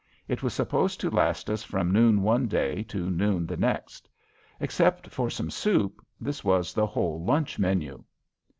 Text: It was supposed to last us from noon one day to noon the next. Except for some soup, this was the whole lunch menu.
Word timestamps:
It 0.27 0.41
was 0.41 0.55
supposed 0.55 0.99
to 1.01 1.11
last 1.11 1.47
us 1.47 1.61
from 1.61 1.91
noon 1.91 2.23
one 2.23 2.47
day 2.47 2.81
to 2.85 3.07
noon 3.11 3.45
the 3.45 3.55
next. 3.55 4.09
Except 4.59 5.07
for 5.11 5.29
some 5.29 5.51
soup, 5.51 6.03
this 6.19 6.43
was 6.43 6.73
the 6.73 6.87
whole 6.87 7.23
lunch 7.23 7.59
menu. 7.59 8.03